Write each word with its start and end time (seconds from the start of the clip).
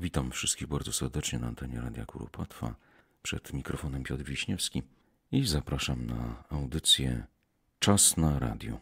Witam 0.00 0.30
wszystkich 0.30 0.68
bardzo 0.68 0.92
serdecznie 0.92 1.38
na 1.38 1.46
antenie 1.46 1.80
Radia 1.80 2.06
Kuropatwa. 2.06 2.74
Przed 3.22 3.52
mikrofonem 3.52 4.02
Piotr 4.02 4.24
Wiśniewski 4.24 4.82
i 5.32 5.46
zapraszam 5.46 6.06
na 6.06 6.44
audycję 6.50 7.26
Czas 7.78 8.16
na 8.16 8.38
radio, 8.38 8.80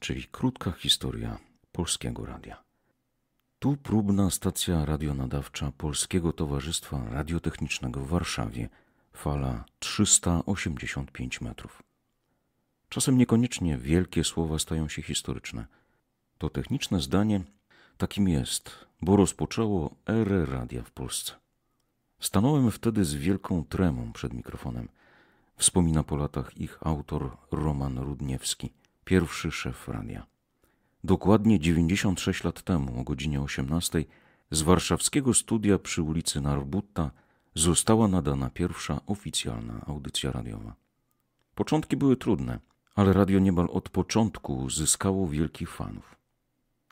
czyli 0.00 0.24
krótka 0.24 0.72
historia 0.72 1.38
Polskiego 1.72 2.26
Radia. 2.26 2.62
Tu 3.58 3.76
próbna 3.76 4.30
stacja 4.30 4.84
radionadawcza 4.84 5.72
Polskiego 5.72 6.32
Towarzystwa 6.32 7.10
Radiotechnicznego 7.10 8.00
w 8.00 8.08
Warszawie, 8.08 8.68
fala 9.12 9.64
385 9.78 11.40
metrów. 11.40 11.82
Czasem 12.88 13.18
niekoniecznie 13.18 13.78
wielkie 13.78 14.24
słowa 14.24 14.58
stają 14.58 14.88
się 14.88 15.02
historyczne. 15.02 15.66
To 16.38 16.50
techniczne 16.50 17.00
zdanie 17.00 17.40
takim 17.98 18.28
jest, 18.28 18.70
bo 19.02 19.16
rozpoczęło 19.16 19.94
erę 20.08 20.46
radia 20.46 20.82
w 20.82 20.90
Polsce. 20.90 21.32
Stanąłem 22.20 22.70
wtedy 22.70 23.04
z 23.04 23.14
wielką 23.14 23.64
tremą 23.64 24.12
przed 24.12 24.32
mikrofonem. 24.32 24.88
Wspomina 25.56 26.02
po 26.02 26.16
latach 26.16 26.58
ich 26.58 26.78
autor 26.80 27.36
Roman 27.50 27.98
Rudniewski, 27.98 28.72
pierwszy 29.04 29.50
szef 29.50 29.88
radia. 29.88 30.26
Dokładnie 31.04 31.60
96 31.60 32.44
lat 32.44 32.62
temu, 32.62 33.00
o 33.00 33.04
godzinie 33.04 33.40
18, 33.40 34.04
z 34.50 34.62
warszawskiego 34.62 35.34
studia 35.34 35.78
przy 35.78 36.02
ulicy 36.02 36.40
Narbutta 36.40 37.10
została 37.54 38.08
nadana 38.08 38.50
pierwsza 38.50 39.00
oficjalna 39.06 39.84
audycja 39.86 40.32
radiowa. 40.32 40.74
Początki 41.54 41.96
były 41.96 42.16
trudne, 42.16 42.58
ale 42.94 43.12
radio 43.12 43.38
niemal 43.38 43.68
od 43.72 43.88
początku 43.88 44.70
zyskało 44.70 45.28
wielkich 45.28 45.70
fanów. 45.70 46.17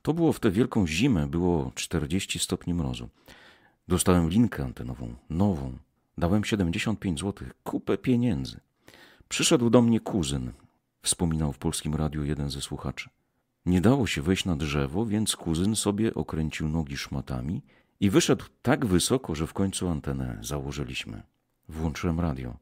To 0.06 0.14
było 0.14 0.32
w 0.32 0.40
tę 0.40 0.50
wielką 0.50 0.86
zimę, 0.86 1.26
było 1.26 1.72
40 1.74 2.38
stopni 2.38 2.74
mrozu. 2.74 3.08
Dostałem 3.88 4.30
linkę 4.30 4.64
antenową, 4.64 5.14
nową. 5.30 5.78
Dałem 6.18 6.44
75 6.44 7.20
zł, 7.20 7.48
kupę 7.64 7.98
pieniędzy. 7.98 8.60
Przyszedł 9.28 9.70
do 9.70 9.82
mnie 9.82 10.00
kuzyn, 10.00 10.52
wspominał 11.02 11.52
w 11.52 11.58
polskim 11.58 11.94
radiu 11.94 12.24
jeden 12.24 12.50
ze 12.50 12.60
słuchaczy. 12.60 13.10
Nie 13.66 13.80
dało 13.80 14.06
się 14.06 14.22
wejść 14.22 14.44
na 14.44 14.56
drzewo, 14.56 15.06
więc 15.06 15.36
kuzyn 15.36 15.76
sobie 15.76 16.14
okręcił 16.14 16.68
nogi 16.68 16.96
szmatami 16.96 17.62
i 18.00 18.10
wyszedł 18.10 18.44
tak 18.62 18.86
wysoko, 18.86 19.34
że 19.34 19.46
w 19.46 19.52
końcu 19.52 19.88
antenę 19.88 20.38
założyliśmy. 20.40 21.22
Włączyłem 21.68 22.20
radio. 22.20 22.56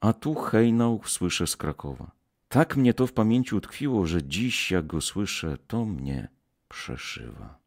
A 0.00 0.12
tu 0.12 0.34
hejnał 0.34 1.00
słyszę 1.04 1.46
z 1.46 1.56
Krakowa. 1.56 2.10
Tak 2.48 2.76
mnie 2.76 2.94
to 2.94 3.06
w 3.06 3.12
pamięci 3.12 3.54
utkwiło, 3.54 4.06
że 4.06 4.22
dziś 4.22 4.70
jak 4.70 4.86
go 4.86 5.00
słyszę, 5.00 5.56
to 5.66 5.84
mnie 5.84 6.35
przeszywa. 6.76 7.58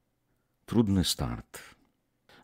Trudny 0.66 1.04
start. 1.04 1.60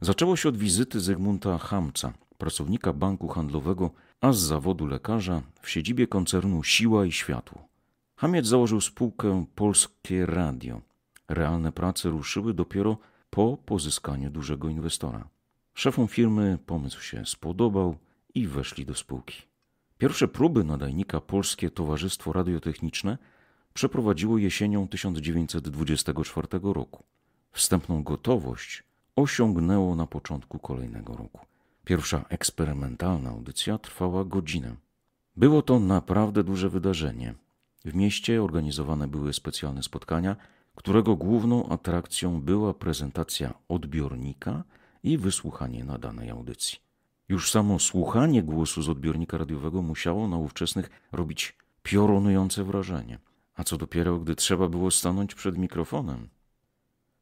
Zaczęło 0.01 0.35
się 0.35 0.49
od 0.49 0.57
wizyty 0.57 0.99
Zygmunta 0.99 1.57
Hamca, 1.57 2.13
pracownika 2.37 2.93
banku 2.93 3.27
handlowego, 3.27 3.91
a 4.21 4.33
z 4.33 4.39
zawodu 4.39 4.87
lekarza 4.87 5.41
w 5.61 5.69
siedzibie 5.69 6.07
koncernu 6.07 6.63
Siła 6.63 7.05
i 7.05 7.11
Światło. 7.11 7.67
Hamiec 8.15 8.45
założył 8.45 8.81
spółkę 8.81 9.45
Polskie 9.55 10.25
Radio. 10.25 10.81
Realne 11.27 11.71
prace 11.71 12.09
ruszyły 12.09 12.53
dopiero 12.53 12.97
po 13.29 13.57
pozyskaniu 13.57 14.29
dużego 14.29 14.69
inwestora. 14.69 15.27
Szefom 15.73 16.07
firmy 16.07 16.59
pomysł 16.65 17.01
się 17.01 17.25
spodobał 17.25 17.97
i 18.35 18.47
weszli 18.47 18.85
do 18.85 18.95
spółki. 18.95 19.41
Pierwsze 19.97 20.27
próby 20.27 20.63
nadajnika 20.63 21.21
Polskie 21.21 21.69
Towarzystwo 21.69 22.33
Radiotechniczne 22.33 23.17
przeprowadziło 23.75 24.37
jesienią 24.37 24.87
1924 24.87 26.47
roku. 26.63 27.03
Wstępną 27.51 28.03
gotowość 28.03 28.83
osiągnęło 29.15 29.95
na 29.95 30.07
początku 30.07 30.59
kolejnego 30.59 31.15
roku. 31.15 31.45
Pierwsza 31.85 32.25
eksperymentalna 32.29 33.29
audycja 33.29 33.77
trwała 33.77 34.25
godzinę. 34.25 34.75
Było 35.37 35.61
to 35.61 35.79
naprawdę 35.79 36.43
duże 36.43 36.69
wydarzenie. 36.69 37.33
W 37.85 37.95
mieście 37.95 38.43
organizowane 38.43 39.07
były 39.07 39.33
specjalne 39.33 39.83
spotkania, 39.83 40.35
którego 40.75 41.15
główną 41.15 41.69
atrakcją 41.69 42.41
była 42.41 42.73
prezentacja 42.73 43.53
odbiornika 43.69 44.63
i 45.03 45.17
wysłuchanie 45.17 45.85
nadanej 45.85 46.29
audycji. 46.29 46.79
Już 47.29 47.51
samo 47.51 47.79
słuchanie 47.79 48.43
głosu 48.43 48.81
z 48.81 48.89
odbiornika 48.89 49.37
radiowego 49.37 49.81
musiało 49.81 50.27
na 50.27 50.37
ówczesnych 50.37 50.89
robić 51.11 51.55
piorunujące 51.83 52.63
wrażenie. 52.63 53.19
A 53.55 53.63
co 53.63 53.77
dopiero, 53.77 54.19
gdy 54.19 54.35
trzeba 54.35 54.69
było 54.69 54.91
stanąć 54.91 55.35
przed 55.35 55.57
mikrofonem. 55.57 56.29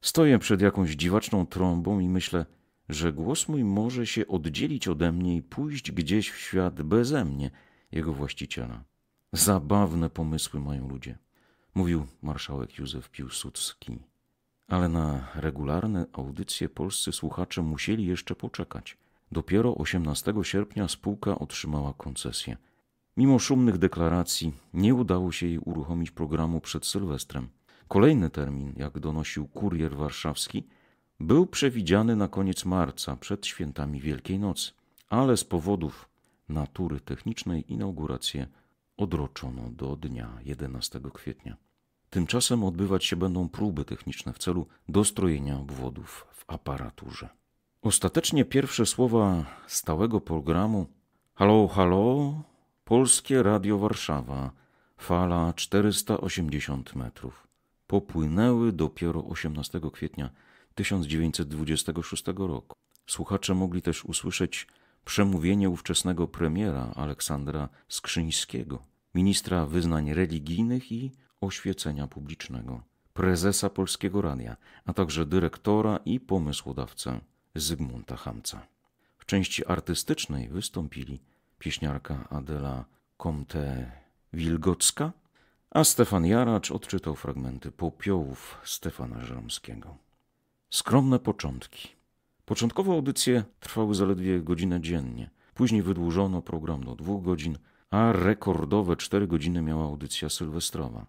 Stoję 0.02 0.40
przed 0.40 0.62
jakąś 0.62 0.90
dziwaczną 0.90 1.46
trąbą 1.46 2.00
i 2.00 2.10
myślę, 2.10 2.46
że 2.90 3.14
głos 3.14 3.48
mój 3.48 3.64
może 3.64 4.08
się 4.08 4.28
oddzielić 4.28 4.88
ode 4.88 5.12
mnie 5.12 5.36
i 5.36 5.42
pójść 5.42 5.92
gdzieś 5.92 6.32
w 6.32 6.38
świat 6.38 6.82
beze 6.82 7.26
mnie, 7.26 7.52
jego 7.92 8.14
właściciela. 8.14 8.84
Zabawne 9.32 10.10
pomysły 10.10 10.60
mają 10.60 10.90
ludzie, 10.90 11.18
mówił 11.76 12.06
marszałek 12.22 12.78
Józef 12.78 13.10
Piłsudski. 13.10 14.00
Ale 14.68 14.90
na 14.90 15.28
regularne 15.36 16.06
audycje 16.14 16.70
polscy 16.70 17.12
słuchacze 17.12 17.62
musieli 17.62 18.06
jeszcze 18.06 18.36
poczekać. 18.36 18.98
Dopiero 19.32 19.76
18 19.76 20.34
sierpnia 20.44 20.88
spółka 20.88 21.40
otrzymała 21.40 21.94
koncesję. 21.94 22.58
Mimo 23.18 23.40
szumnych 23.40 23.78
deklaracji 23.78 24.53
nie 24.74 24.96
udało 24.96 25.31
się 25.31 25.47
jej 25.47 25.59
uruchomić 25.59 26.12
programu 26.12 26.62
przed 26.62 26.85
Sylwestrem. 26.85 27.50
Kolejny 27.88 28.29
termin, 28.29 28.74
jak 28.78 29.00
donosił 29.00 29.47
kurier 29.47 29.96
warszawski, 29.96 30.63
był 31.19 31.47
przewidziany 31.47 32.16
na 32.16 32.28
koniec 32.28 32.66
marca, 32.66 33.16
przed 33.16 33.47
świętami 33.47 34.01
Wielkiej 34.01 34.40
Nocy, 34.40 34.72
ale 35.09 35.38
z 35.38 35.44
powodów 35.44 36.09
natury 36.50 37.00
technicznej 37.00 37.74
inaugurację 37.74 38.47
odroczono 38.97 39.69
do 39.69 39.95
dnia 39.95 40.38
11 40.44 41.01
kwietnia. 41.13 41.57
Tymczasem 42.09 42.63
odbywać 42.63 43.06
się 43.06 43.16
będą 43.16 43.50
próby 43.50 43.85
techniczne 43.85 44.34
w 44.34 44.40
celu 44.40 44.68
dostrojenia 44.90 45.59
obwodów 45.59 46.28
w 46.31 46.44
aparaturze. 46.47 47.30
Ostatecznie 47.81 48.45
pierwsze 48.45 48.85
słowa 48.85 49.45
stałego 49.68 50.22
programu 50.22 50.88
Halo, 51.34 51.68
halo, 51.68 52.34
Polskie 52.86 53.44
Radio 53.44 53.78
Warszawa, 53.78 54.52
fala 54.98 55.54
480 55.54 56.96
metrów. 56.96 57.48
Popłynęły 57.88 58.72
dopiero 58.72 59.26
18 59.26 59.82
kwietnia 59.94 60.30
1926 60.76 62.24
roku. 62.38 62.76
Słuchacze 63.08 63.54
mogli 63.54 63.82
też 63.82 64.06
usłyszeć 64.06 64.68
przemówienie 65.06 65.70
ówczesnego 65.70 66.28
premiera 66.28 66.92
Aleksandra 66.96 67.70
Skrzyńskiego, 67.88 68.84
ministra 69.16 69.66
wyznań 69.66 70.14
religijnych 70.14 70.92
i 70.92 71.12
oświecenia 71.42 72.08
publicznego, 72.08 72.84
prezesa 73.14 73.70
Polskiego 73.70 74.22
Radia, 74.22 74.58
a 74.86 74.94
także 74.94 75.26
dyrektora 75.26 76.00
i 76.06 76.20
pomysłodawcę 76.20 77.20
Zygmunta 77.56 78.16
Hamca. 78.16 78.68
W 79.18 79.26
części 79.26 79.66
artystycznej 79.66 80.50
wystąpili 80.50 81.20
pieśniarka 81.63 82.28
Adela 82.29 82.85
Comte 83.18 83.91
Wilgocka, 84.34 85.12
a 85.72 85.84
Stefan 85.84 86.25
Jaracz 86.25 86.72
odczytał 86.72 87.16
fragmenty 87.16 87.72
popiołów 87.72 88.57
Stefana 88.63 89.22
Żeromskiego. 89.22 89.97
Skromne 90.69 91.19
początki. 91.19 91.90
Początkowo 92.46 92.94
audycje 92.94 93.44
trwały 93.59 93.96
zaledwie 93.96 94.41
godzinę 94.41 94.81
dziennie. 94.81 95.29
Później 95.53 95.81
wydłużono 95.81 96.41
program 96.41 96.84
do 96.84 96.96
dwóch 96.96 97.24
godzin, 97.24 97.57
a 97.90 98.12
rekordowe 98.12 98.95
cztery 98.95 99.28
godziny 99.28 99.62
miała 99.62 99.84
audycja 99.85 100.30
sylwestrowa. 100.30 101.06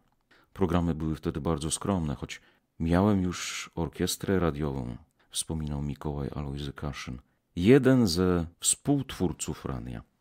Programy 0.53 0.94
były 0.94 1.16
wtedy 1.16 1.41
bardzo 1.41 1.71
skromne, 1.71 2.15
choć 2.15 2.41
miałem 2.81 3.22
już 3.22 3.71
orkiestrę 3.75 4.38
radiową, 4.38 4.97
wspominał 5.31 5.82
Mikołaj 5.82 6.28
Alojzy 6.34 6.72
Kaszyn, 6.72 7.19
jeden 7.56 8.07
ze 8.07 8.47
współtwórców 8.60 9.65
radia. 9.65 10.14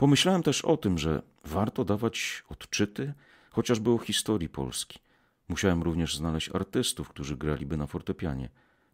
Pomyślałem 0.00 0.42
też 0.42 0.64
o 0.64 0.76
tym, 0.76 0.98
że 0.98 1.22
warto 1.44 1.84
dawać 1.84 2.44
odczyty 2.48 3.14
chociażby 3.50 3.90
o 3.90 3.98
historii 3.98 4.48
Polski. 4.48 4.98
Musiałem 5.48 5.82
również 5.82 6.16
znaleźć 6.16 6.50
artystów, 6.54 7.08
którzy 7.08 7.36
graliby 7.36 7.76
na 7.76 7.86
fortepianie, 7.86 8.48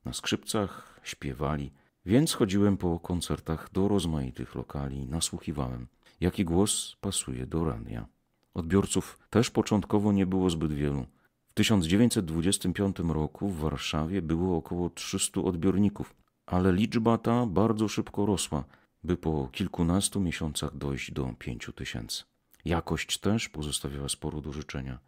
na 0.05 0.13
skrzypcach, 0.13 1.01
śpiewali, 1.03 1.73
więc 2.07 2.33
chodziłem 2.35 2.77
po 2.77 3.01
koncertach 3.01 3.73
do 3.73 3.89
rozmaitych 3.89 4.55
lokali, 4.55 5.07
nasłuchiwałem, 5.07 5.87
jaki 6.21 6.45
głos 6.45 6.97
pasuje 7.01 7.47
do 7.47 7.65
radia. 7.65 8.07
Odbiorców 8.55 9.19
też 9.31 9.51
początkowo 9.51 10.13
nie 10.13 10.27
było 10.27 10.51
zbyt 10.51 10.73
wielu. 10.73 11.07
W 11.49 11.55
1925 11.55 12.97
roku 12.99 13.49
w 13.49 13.59
Warszawie 13.59 14.23
było 14.23 14.57
około 14.57 14.91
300 14.91 15.41
odbiorników, 15.41 16.15
ale 16.47 16.73
liczba 16.73 17.19
ta 17.19 17.47
bardzo 17.47 17.89
szybko 17.89 18.27
rosła– 18.27 18.65
by 19.05 19.17
po 19.17 19.49
kilkunastu 19.53 20.21
miesiącach 20.21 20.77
dojść 20.77 21.13
do 21.13 21.35
pięciu 21.39 21.73
tysięcy. 21.73 22.25
Jakość 22.65 23.19
też 23.19 23.49
pozostawiała 23.49 24.09
sporo 24.09 24.41
do 24.41 24.53
życzenia. 24.53 24.99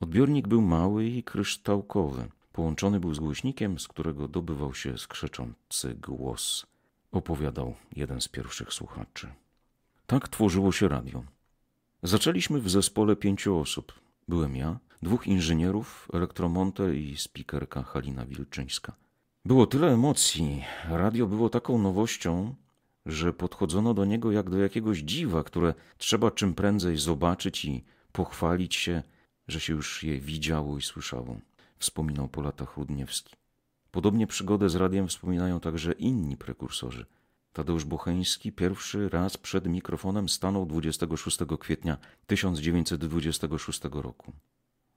Odbiornik 0.00 0.48
był 0.48 0.62
mały 0.62 1.06
i 1.06 1.22
kryształkowy. 1.22 2.28
Połączony 2.52 3.00
był 3.00 3.14
z 3.14 3.18
głośnikiem, 3.18 3.78
z 3.78 3.88
którego 3.88 4.28
dobywał 4.28 4.74
się 4.74 4.98
skrzeczący 4.98 5.94
głos. 5.94 6.66
Opowiadał 7.12 7.74
jeden 7.96 8.20
z 8.20 8.28
pierwszych 8.28 8.72
słuchaczy. 8.72 9.32
Tak 10.06 10.28
tworzyło 10.28 10.72
się 10.72 10.88
radio. 10.88 11.24
Zaczęliśmy 12.02 12.60
w 12.60 12.70
zespole 12.70 13.16
pięciu 13.16 13.58
osób. 13.58 13.92
Byłem 14.28 14.56
ja, 14.56 14.78
dwóch 15.02 15.26
inżynierów, 15.26 16.08
elektromonter 16.12 16.94
i 16.94 17.16
spikerka 17.16 17.82
Halina 17.82 18.26
Wilczyńska. 18.26 18.94
Było 19.44 19.66
tyle 19.66 19.92
emocji, 19.92 20.64
radio 20.88 21.26
było 21.26 21.48
taką 21.48 21.78
nowością, 21.78 22.54
że 23.06 23.32
podchodzono 23.32 23.94
do 23.94 24.04
niego 24.04 24.32
jak 24.32 24.50
do 24.50 24.58
jakiegoś 24.58 24.98
dziwa, 24.98 25.44
które 25.44 25.74
trzeba 25.98 26.30
czym 26.30 26.54
prędzej 26.54 26.98
zobaczyć 26.98 27.64
i 27.64 27.84
pochwalić 28.12 28.74
się, 28.74 29.02
że 29.48 29.60
się 29.60 29.72
już 29.72 30.02
je 30.02 30.20
widziało 30.20 30.78
i 30.78 30.82
słyszało, 30.82 31.40
wspominał 31.78 32.28
po 32.28 32.42
latach 32.42 32.76
Rudniewski. 32.76 33.34
Podobnie 33.90 34.26
przygodę 34.26 34.68
z 34.68 34.74
radiem 34.74 35.08
wspominają 35.08 35.60
także 35.60 35.92
inni 35.92 36.36
prekursorzy. 36.36 37.06
Tadeusz 37.52 37.84
Bocheński 37.84 38.52
pierwszy 38.52 39.08
raz 39.08 39.36
przed 39.36 39.66
mikrofonem 39.66 40.28
stanął 40.28 40.66
26 40.66 41.38
kwietnia 41.60 41.98
1926 42.26 43.80
roku. 43.92 44.32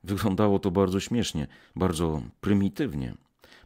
Wyglądało 0.04 0.60
to 0.60 0.72
bardzo 0.72 1.00
śmiesznie, 1.00 1.48
bardzo 1.76 2.22
prymitywnie. 2.42 3.16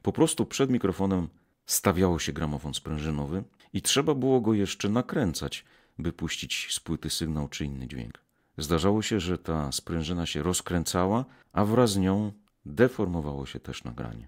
Po 0.02 0.12
prostu 0.12 0.46
przed 0.46 0.70
mikrofonem 0.70 1.28
stawiało 1.66 2.20
się 2.20 2.34
gramofon 2.34 2.74
sprężynowy 2.74 3.44
i 3.78 3.82
trzeba 3.82 4.16
było 4.16 4.42
go 4.42 4.54
jeszcze 4.54 4.90
nakręcać, 4.90 5.66
by 6.00 6.14
puścić 6.14 6.68
z 6.72 6.80
płyty 6.80 7.10
sygnał 7.10 7.48
czy 7.48 7.66
inny 7.66 7.88
dźwięk. 7.88 8.22
Zdarzało 8.58 9.02
się, 9.02 9.20
że 9.20 9.38
ta 9.38 9.72
sprężyna 9.72 10.26
się 10.26 10.44
rozkręcała, 10.44 11.26
a 11.54 11.66
wraz 11.66 11.92
z 11.92 11.98
nią 11.98 12.32
deformowało 12.66 13.46
się 13.46 13.60
też 13.60 13.84
nagranie. 13.84 14.28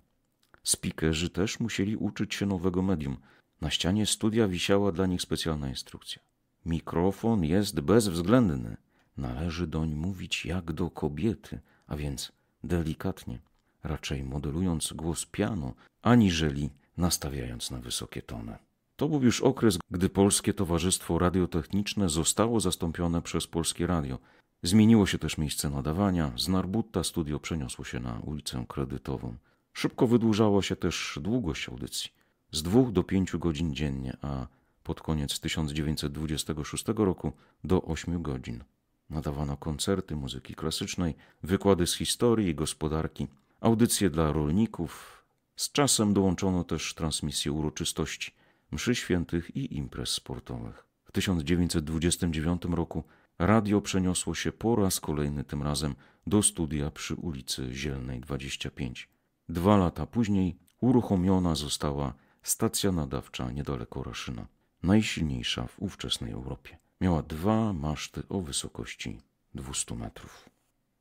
Spikerzy 0.64 1.30
też 1.30 1.60
musieli 1.60 1.96
uczyć 1.96 2.36
się 2.36 2.46
nowego 2.46 2.82
medium. 2.82 3.18
Na 3.62 3.70
ścianie 3.70 4.06
studia 4.06 4.48
wisiała 4.48 4.92
dla 4.92 5.06
nich 5.06 5.22
specjalna 5.22 5.70
instrukcja. 5.70 6.22
Mikrofon 6.66 7.44
jest 7.44 7.80
bezwzględny. 7.80 8.78
Należy 9.18 9.68
doń 9.68 9.96
mówić 9.96 10.46
jak 10.46 10.72
do 10.72 10.90
kobiety, 10.90 11.60
a 11.88 11.96
więc 11.98 12.32
delikatnie, 12.64 13.40
raczej 13.84 14.24
modelując 14.24 14.94
głos 14.94 15.26
piano, 15.26 15.74
aniżeli 16.02 16.70
nastawiając 16.98 17.72
na 17.72 17.80
wysokie 17.80 18.22
tony. 18.22 18.69
To 19.00 19.10
był 19.10 19.24
już 19.24 19.42
okres, 19.42 19.78
gdy 19.92 20.10
Polskie 20.10 20.54
Towarzystwo 20.54 21.20
Radiotechniczne 21.20 22.10
zostało 22.10 22.60
zastąpione 22.60 23.22
przez 23.22 23.48
Polskie 23.48 23.88
Radio. 23.88 24.20
Zmieniło 24.64 25.06
się 25.06 25.18
też 25.18 25.38
miejsce 25.38 25.70
nadawania. 25.70 26.32
Z 26.38 26.48
Narbutta 26.48 27.04
studio 27.04 27.40
przeniosło 27.40 27.86
się 27.86 28.00
na 28.00 28.20
ulicę 28.20 28.66
Kredytową. 28.68 29.36
Szybko 29.74 30.08
wydłużała 30.08 30.62
się 30.62 30.76
też 30.76 31.20
długość 31.22 31.70
audycji. 31.70 32.12
Z 32.52 32.64
dwóch 32.64 32.92
do 32.92 33.04
pięciu 33.04 33.40
godzin 33.40 33.76
dziennie, 33.76 34.18
a 34.22 34.48
pod 34.84 35.02
koniec 35.02 35.40
1926 35.40 36.86
roku 36.96 37.32
do 37.64 37.82
ośmiu 37.82 38.20
godzin. 38.22 38.64
Nadawano 39.10 39.58
koncerty 39.58 40.16
muzyki 40.16 40.56
klasycznej, 40.56 41.16
wykłady 41.44 41.88
z 41.88 41.96
historii 41.96 42.48
i 42.48 42.56
gospodarki, 42.56 43.28
audycje 43.62 44.10
dla 44.10 44.32
rolników. 44.32 45.24
Z 45.56 45.72
czasem 45.72 46.14
dołączono 46.14 46.64
też 46.64 46.94
transmisję 46.94 47.52
uroczystości, 47.52 48.39
mszy 48.72 48.96
świętych 48.96 49.56
i 49.56 49.78
imprez 49.78 50.10
sportowych. 50.10 50.86
W 51.04 51.12
1929 51.12 52.66
roku 52.66 53.04
radio 53.40 53.82
przeniosło 53.82 54.36
się 54.36 54.52
po 54.52 54.76
raz 54.76 55.00
kolejny 55.00 55.44
tym 55.44 55.64
razem 55.64 55.96
do 56.28 56.44
studia 56.44 56.92
przy 56.92 57.16
ulicy 57.16 57.74
Zielnej 57.74 58.20
25. 58.20 59.10
Dwa 59.50 59.78
lata 59.78 60.06
później 60.06 60.58
uruchomiona 60.82 61.56
została 61.56 62.14
stacja 62.44 62.92
nadawcza 62.92 63.52
niedaleko 63.52 64.04
Raszyna, 64.04 64.48
najsilniejsza 64.84 65.68
w 65.68 65.80
ówczesnej 65.82 66.32
Europie. 66.32 66.78
Miała 67.02 67.24
dwa 67.24 67.74
maszty 67.74 68.24
o 68.30 68.42
wysokości 68.42 69.22
200 69.54 69.96
metrów. 69.96 70.50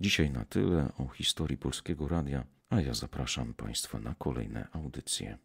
Dzisiaj 0.01 0.31
na 0.31 0.45
tyle 0.45 0.93
o 0.99 1.09
historii 1.09 1.59
polskiego 1.59 2.09
radia, 2.09 2.45
a 2.71 2.81
ja 2.81 2.95
zapraszam 2.95 3.55
Państwa 3.55 3.99
na 4.01 4.15
kolejne 4.15 4.69
audycje. 4.73 5.39